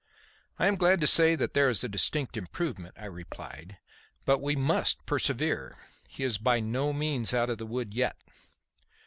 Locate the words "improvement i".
2.35-3.05